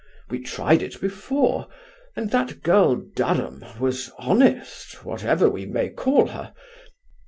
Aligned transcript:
We 0.31 0.39
tried 0.41 0.81
it 0.81 0.99
before; 0.99 1.67
and 2.15 2.31
that 2.31 2.63
girl 2.63 2.95
Durham 3.15 3.63
was 3.79 4.11
honest, 4.17 5.05
whatever 5.05 5.47
we 5.47 5.67
may 5.67 5.89
call 5.89 6.25
her. 6.29 6.55